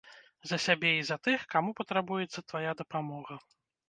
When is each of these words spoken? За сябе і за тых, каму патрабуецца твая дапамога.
За 0.51 0.57
сябе 0.63 0.89
і 0.99 1.03
за 1.09 1.17
тых, 1.27 1.43
каму 1.55 1.75
патрабуецца 1.79 2.43
твая 2.53 2.73
дапамога. 2.81 3.37